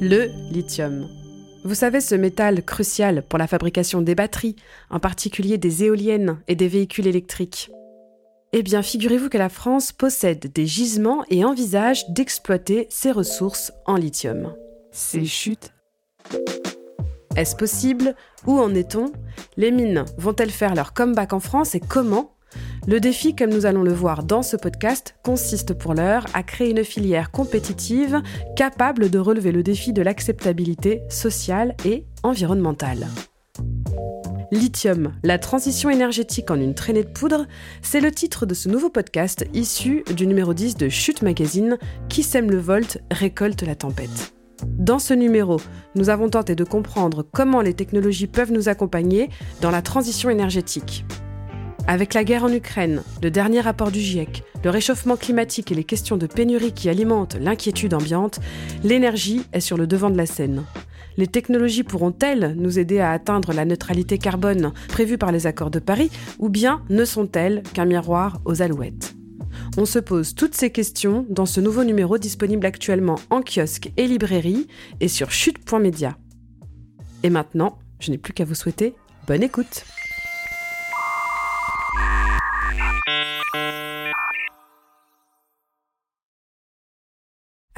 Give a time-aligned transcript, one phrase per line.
[0.00, 1.08] Le lithium.
[1.64, 4.54] Vous savez, ce métal crucial pour la fabrication des batteries,
[4.90, 7.70] en particulier des éoliennes et des véhicules électriques.
[8.52, 13.96] Eh bien, figurez-vous que la France possède des gisements et envisage d'exploiter ses ressources en
[13.96, 14.54] lithium.
[14.92, 15.72] C'est chute.
[17.34, 18.14] Est-ce possible?
[18.46, 19.12] Où en est-on?
[19.56, 22.37] Les mines vont-elles faire leur comeback en France et comment?
[22.88, 26.70] Le défi, comme nous allons le voir dans ce podcast, consiste pour l'heure à créer
[26.70, 28.22] une filière compétitive
[28.56, 33.06] capable de relever le défi de l'acceptabilité sociale et environnementale.
[34.52, 37.44] Lithium, la transition énergétique en une traînée de poudre,
[37.82, 41.76] c'est le titre de ce nouveau podcast issu du numéro 10 de Chute Magazine
[42.08, 44.32] qui sème le volt, récolte la tempête.
[44.64, 45.60] Dans ce numéro,
[45.94, 49.28] nous avons tenté de comprendre comment les technologies peuvent nous accompagner
[49.60, 51.04] dans la transition énergétique.
[51.88, 55.84] Avec la guerre en Ukraine, le dernier rapport du GIEC, le réchauffement climatique et les
[55.84, 58.40] questions de pénurie qui alimentent l'inquiétude ambiante,
[58.84, 60.64] l'énergie est sur le devant de la scène.
[61.16, 65.78] Les technologies pourront-elles nous aider à atteindre la neutralité carbone prévue par les accords de
[65.78, 69.14] Paris ou bien ne sont-elles qu'un miroir aux alouettes?
[69.78, 74.06] On se pose toutes ces questions dans ce nouveau numéro disponible actuellement en kiosque et
[74.06, 74.66] librairie
[75.00, 76.18] et sur chute.media.
[77.22, 78.94] Et maintenant, je n'ai plus qu'à vous souhaiter
[79.26, 79.84] bonne écoute.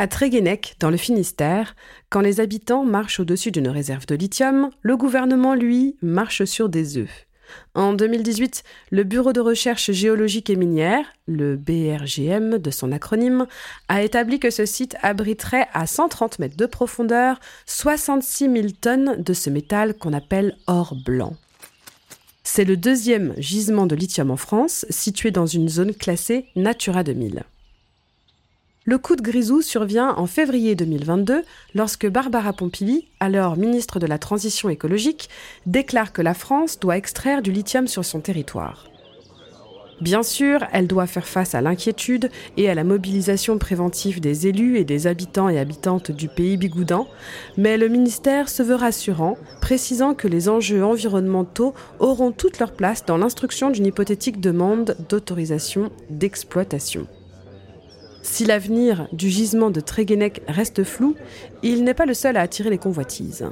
[0.00, 1.76] À Tréguenec, dans le Finistère,
[2.08, 6.96] quand les habitants marchent au-dessus d'une réserve de lithium, le gouvernement, lui, marche sur des
[6.96, 7.26] œufs.
[7.74, 13.46] En 2018, le Bureau de recherche géologique et minière, le BRGM de son acronyme,
[13.88, 19.34] a établi que ce site abriterait à 130 mètres de profondeur 66 000 tonnes de
[19.34, 21.36] ce métal qu'on appelle or blanc.
[22.42, 27.44] C'est le deuxième gisement de lithium en France, situé dans une zone classée Natura 2000.
[28.84, 34.18] Le coup de grisou survient en février 2022 lorsque Barbara Pompili, alors ministre de la
[34.18, 35.28] Transition écologique,
[35.66, 38.90] déclare que la France doit extraire du lithium sur son territoire.
[40.00, 44.78] Bien sûr, elle doit faire face à l'inquiétude et à la mobilisation préventive des élus
[44.78, 47.06] et des habitants et habitantes du pays bigoudin,
[47.58, 53.04] mais le ministère se veut rassurant, précisant que les enjeux environnementaux auront toute leur place
[53.04, 57.06] dans l'instruction d'une hypothétique demande d'autorisation d'exploitation.
[58.22, 61.14] Si l'avenir du gisement de Tréguenec reste flou,
[61.62, 63.46] il n'est pas le seul à attirer les convoitises.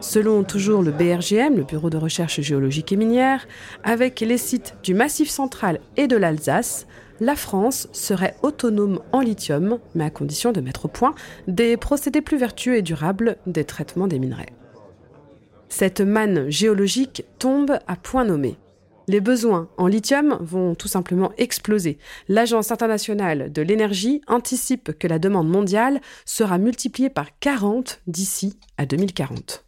[0.00, 3.46] Selon toujours le BRGM, le Bureau de recherche géologique et minière,
[3.82, 6.86] avec les sites du Massif central et de l'Alsace,
[7.20, 11.14] la France serait autonome en lithium, mais à condition de mettre au point
[11.48, 14.52] des procédés plus vertueux et durables des traitements des minerais.
[15.68, 18.56] Cette manne géologique tombe à point nommé.
[19.08, 21.98] Les besoins en lithium vont tout simplement exploser.
[22.28, 28.86] L'Agence internationale de l'énergie anticipe que la demande mondiale sera multipliée par 40 d'ici à
[28.86, 29.64] 2040.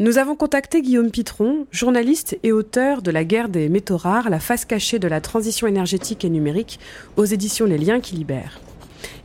[0.00, 4.38] Nous avons contacté Guillaume Pitron, journaliste et auteur de La guerre des métaux rares, la
[4.38, 6.78] face cachée de la transition énergétique et numérique
[7.16, 8.60] aux éditions Les Liens qui libèrent.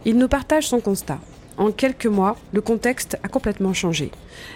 [0.04, 1.20] Il nous partage son constat.
[1.58, 4.10] En quelques mois, le contexte a complètement changé.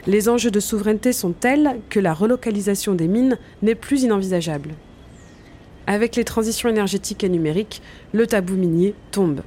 [0.07, 4.71] Les enjeux de souveraineté sont tels que la relocalisation des mines n'est plus inenvisageable.
[5.85, 9.41] Avec les transitions énergétiques et numériques, le tabou minier tombe.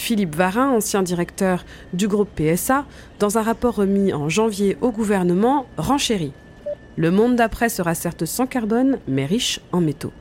[0.00, 2.86] Philippe Varin, ancien directeur du groupe PSA,
[3.18, 6.32] dans un rapport remis en janvier au gouvernement, renchérit.
[6.96, 10.12] Le monde d'après sera certes sans carbone, mais riche en métaux.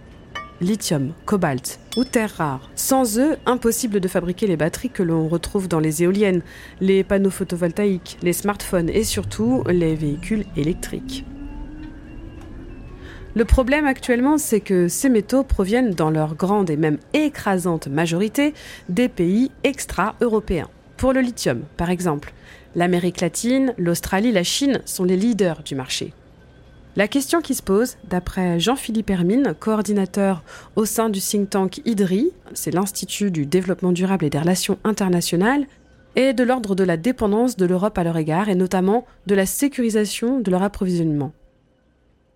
[0.60, 2.70] Lithium, cobalt ou terres rares.
[2.76, 6.42] Sans eux, impossible de fabriquer les batteries que l'on retrouve dans les éoliennes,
[6.82, 11.24] les panneaux photovoltaïques, les smartphones et surtout les véhicules électriques.
[13.36, 18.54] Le problème actuellement, c'est que ces métaux proviennent dans leur grande et même écrasante majorité
[18.90, 20.68] des pays extra-européens.
[20.98, 22.34] Pour le lithium, par exemple,
[22.76, 26.12] l'Amérique latine, l'Australie, la Chine sont les leaders du marché.
[26.96, 30.44] La question qui se pose, d'après Jean-Philippe Hermine, coordinateur
[30.76, 35.68] au sein du think tank IDRI, c'est l'Institut du développement durable et des relations internationales,
[36.16, 39.46] est de l'ordre de la dépendance de l'Europe à leur égard et notamment de la
[39.46, 41.32] sécurisation de leur approvisionnement.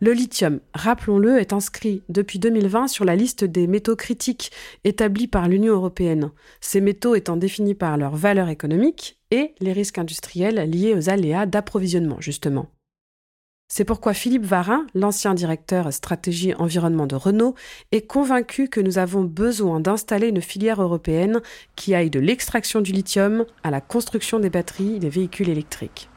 [0.03, 4.51] Le lithium, rappelons-le, est inscrit depuis 2020 sur la liste des métaux critiques
[4.83, 9.99] établis par l'Union européenne, ces métaux étant définis par leur valeur économique et les risques
[9.99, 12.67] industriels liés aux aléas d'approvisionnement, justement.
[13.69, 17.55] C'est pourquoi Philippe Varin, l'ancien directeur stratégie environnement de Renault,
[17.93, 21.41] est convaincu que nous avons besoin d'installer une filière européenne
[21.77, 26.09] qui aille de l'extraction du lithium à la construction des batteries des véhicules électriques.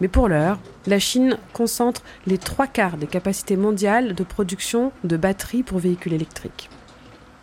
[0.00, 5.16] Mais pour l'heure, la Chine concentre les trois quarts des capacités mondiales de production de
[5.16, 6.70] batteries pour véhicules électriques.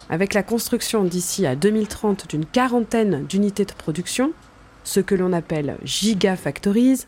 [0.10, 4.32] Avec la construction d'ici à 2030 d'une quarantaine d'unités de production,
[4.84, 7.06] ce que l'on appelle gigafactories,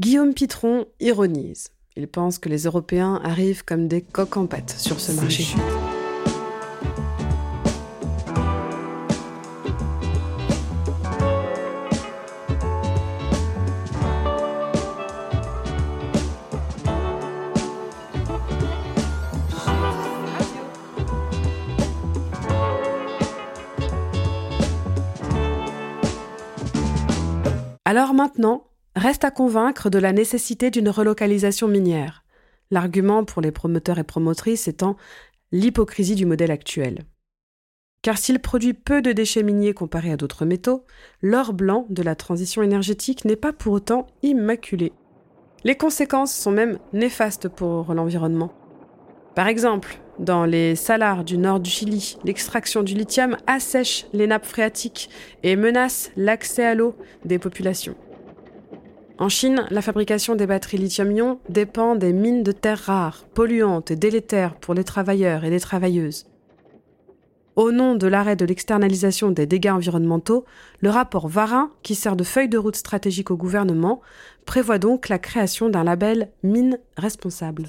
[0.00, 1.70] Guillaume Pitron ironise.
[1.96, 5.44] Il pense que les Européens arrivent comme des coques en pâte sur ce marché.
[27.90, 32.22] Alors maintenant, reste à convaincre de la nécessité d'une relocalisation minière,
[32.70, 34.96] l'argument pour les promoteurs et promotrices étant
[35.50, 37.00] l'hypocrisie du modèle actuel.
[38.02, 40.84] Car s'il produit peu de déchets miniers comparé à d'autres métaux,
[41.20, 44.92] l'or blanc de la transition énergétique n'est pas pour autant immaculé.
[45.64, 48.52] Les conséquences sont même néfastes pour l'environnement.
[49.34, 54.46] Par exemple, dans les salars du nord du Chili, l'extraction du lithium assèche les nappes
[54.46, 55.10] phréatiques
[55.42, 56.94] et menace l'accès à l'eau
[57.24, 57.96] des populations.
[59.18, 63.96] En Chine, la fabrication des batteries lithium-ion dépend des mines de terres rares, polluantes et
[63.96, 66.26] délétères pour les travailleurs et les travailleuses.
[67.56, 70.44] Au nom de l'arrêt de l'externalisation des dégâts environnementaux,
[70.80, 74.00] le rapport Varin, qui sert de feuille de route stratégique au gouvernement,
[74.46, 77.66] prévoit donc la création d'un label mine responsable.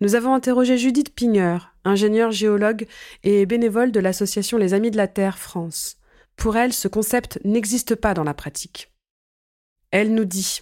[0.00, 2.86] Nous avons interrogé Judith Pigneur, ingénieure géologue
[3.24, 5.96] et bénévole de l'association Les Amis de la Terre France.
[6.36, 8.92] Pour elle, ce concept n'existe pas dans la pratique.
[9.90, 10.60] Elle nous dit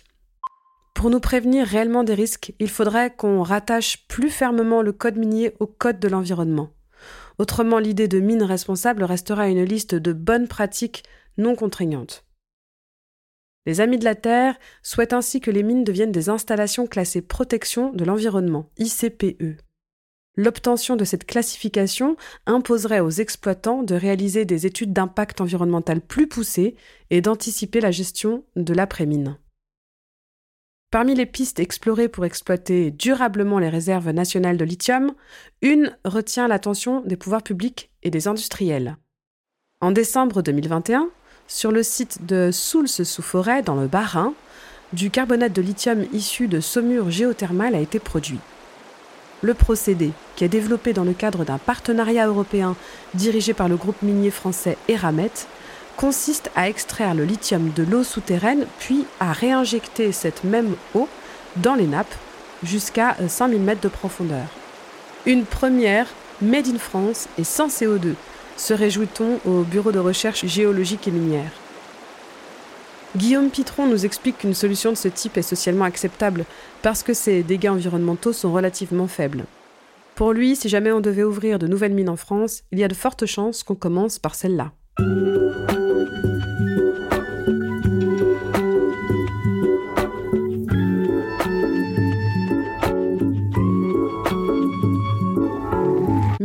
[0.95, 5.53] Pour nous prévenir réellement des risques, il faudrait qu'on rattache plus fermement le code minier
[5.61, 6.71] au code de l'environnement.
[7.39, 11.03] Autrement, l'idée de mine responsable restera une liste de bonnes pratiques
[11.37, 12.26] non contraignantes.
[13.67, 17.93] Les Amis de la Terre souhaitent ainsi que les mines deviennent des installations classées protection
[17.93, 19.61] de l'environnement, ICPE.
[20.37, 22.17] L'obtention de cette classification
[22.47, 26.77] imposerait aux exploitants de réaliser des études d'impact environnemental plus poussées
[27.11, 29.39] et d'anticiper la gestion de l'après-mine.
[30.93, 35.15] Parmi les pistes explorées pour exploiter durablement les réserves nationales de lithium,
[35.61, 38.97] une retient l'attention des pouvoirs publics et des industriels.
[39.81, 41.11] En décembre 2021,
[41.49, 44.35] sur le site de Soulce-sous-Forêt, dans le Bas-Rhin,
[44.93, 48.39] du carbonate de lithium issu de saumure géothermale a été produit.
[49.43, 52.75] Le procédé, qui est développé dans le cadre d'un partenariat européen
[53.15, 55.31] dirigé par le groupe minier français Eramet,
[55.97, 61.09] consiste à extraire le lithium de l'eau souterraine puis à réinjecter cette même eau
[61.57, 62.15] dans les nappes
[62.63, 64.47] jusqu'à 5000 mètres de profondeur.
[65.27, 66.07] Une première
[66.41, 68.15] made in France et sans CO2,
[68.57, 71.53] se réjouit-on au Bureau de recherche géologique et minière.
[73.17, 76.45] Guillaume Pitron nous explique qu'une solution de ce type est socialement acceptable
[76.83, 79.45] parce que ses dégâts environnementaux sont relativement faibles.
[80.15, 82.89] Pour lui, si jamais on devait ouvrir de nouvelles mines en France, il y a
[82.89, 84.73] de fortes chances qu'on commence par celle-là.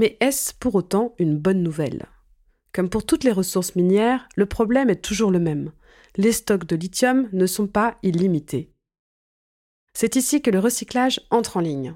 [0.02, 2.08] Mais est-ce pour autant une bonne nouvelle?
[2.74, 5.74] Comme pour toutes les ressources minières, le problème est toujours le même.
[6.18, 8.72] Les stocks de lithium ne sont pas illimités.
[9.94, 11.94] C'est ici que le recyclage entre en ligne.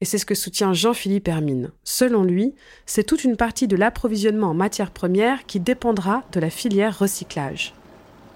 [0.00, 1.72] Et c'est ce que soutient Jean-Philippe Hermine.
[1.84, 2.54] Selon lui,
[2.86, 7.74] c'est toute une partie de l'approvisionnement en matières premières qui dépendra de la filière recyclage.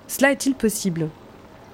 [0.08, 1.08] Cela est-il possible?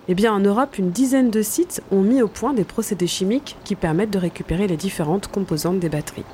[0.06, 3.56] Eh bien, en Europe, une dizaine de sites ont mis au point des procédés chimiques
[3.64, 6.24] qui permettent de récupérer les différentes composantes des batteries.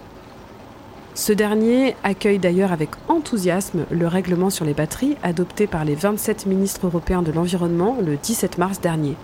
[1.17, 6.45] Ce dernier accueille d'ailleurs avec enthousiasme le règlement sur les batteries adopté par les 27
[6.45, 9.17] ministres européens de l'environnement le 17 mars dernier.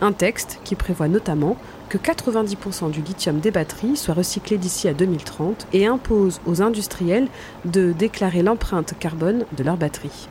[0.00, 1.56] Un texte qui prévoit notamment
[1.88, 7.26] que 90% du lithium des batteries soit recyclé d'ici à 2030 et impose aux industriels
[7.64, 10.28] de déclarer l'empreinte carbone de leurs batteries.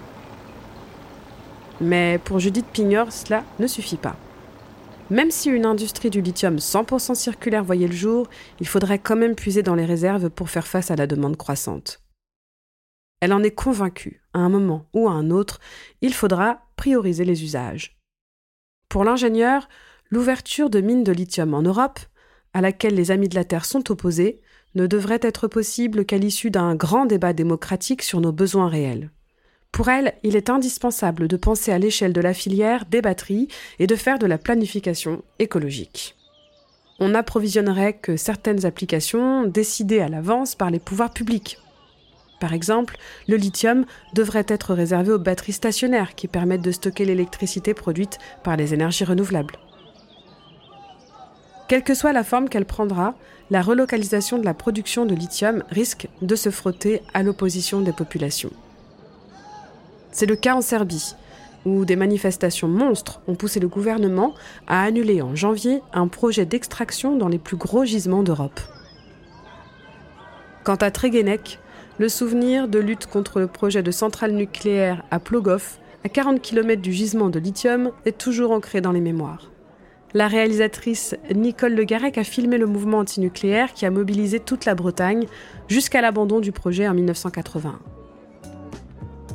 [1.81, 4.15] Mais pour Judith Pignor, cela ne suffit pas.
[5.11, 8.29] Même si une industrie du lithium 100% circulaire voyait le jour,
[8.61, 12.01] il faudrait quand même puiser dans les réserves pour faire face à la demande croissante.
[13.19, 15.59] Elle en est convaincue, à un moment ou à un autre,
[15.99, 17.99] il faudra prioriser les usages.
[18.87, 19.67] Pour l'ingénieur,
[20.11, 21.99] l'ouverture de mines de lithium en Europe,
[22.53, 24.39] à laquelle les Amis de la Terre sont opposés,
[24.75, 29.11] ne devrait être possible qu'à l'issue d'un grand débat démocratique sur nos besoins réels.
[29.71, 33.47] Pour elle, il est indispensable de penser à l'échelle de la filière des batteries
[33.79, 36.15] et de faire de la planification écologique.
[36.99, 41.57] On n'approvisionnerait que certaines applications décidées à l'avance par les pouvoirs publics.
[42.39, 42.97] Par exemple,
[43.27, 48.57] le lithium devrait être réservé aux batteries stationnaires qui permettent de stocker l'électricité produite par
[48.57, 49.55] les énergies renouvelables.
[51.67, 53.15] Quelle que soit la forme qu'elle prendra,
[53.49, 58.51] la relocalisation de la production de lithium risque de se frotter à l'opposition des populations.
[60.11, 61.15] C'est le cas en Serbie,
[61.65, 64.33] où des manifestations monstres ont poussé le gouvernement
[64.67, 68.59] à annuler en janvier un projet d'extraction dans les plus gros gisements d'Europe.
[70.63, 71.59] Quant à Tregenek,
[71.97, 76.81] le souvenir de lutte contre le projet de centrale nucléaire à Plogov, à 40 km
[76.81, 79.51] du gisement de lithium, est toujours ancré dans les mémoires.
[80.13, 84.75] La réalisatrice Nicole Le Garec a filmé le mouvement antinucléaire qui a mobilisé toute la
[84.75, 85.25] Bretagne
[85.69, 87.79] jusqu'à l'abandon du projet en 1981.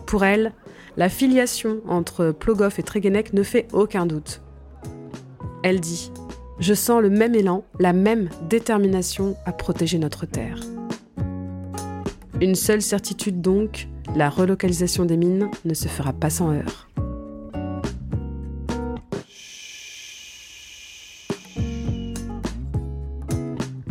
[0.06, 0.52] Pour elle,
[0.96, 4.40] la filiation entre Plogoff et Tregenek ne fait aucun doute.
[5.62, 6.10] Elle dit
[6.58, 10.60] Je sens le même élan, la même détermination à protéger notre terre.
[12.40, 16.88] Une seule certitude donc la relocalisation des mines ne se fera pas sans heurts.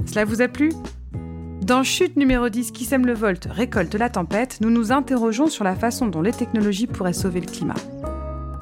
[0.06, 0.72] Cela vous a plu?
[1.66, 5.64] Dans Chute numéro 10, qui sème le volt, récolte la tempête, nous nous interrogeons sur
[5.64, 7.74] la façon dont les technologies pourraient sauver le climat.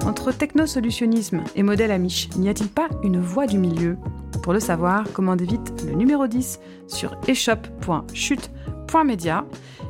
[0.06, 3.98] Entre technosolutionnisme et modèle Amish, n'y a-t-il pas une voie du milieu?
[4.42, 9.46] Pour le savoir, commandez vite le numéro 10 sur eshop.chute.media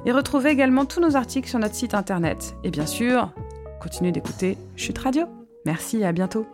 [0.08, 2.56] et retrouvez également tous nos articles sur notre site internet.
[2.64, 3.32] Et bien sûr,
[3.80, 5.28] continuez d'écouter Chute Radio.
[5.68, 6.48] Merci et à bientôt.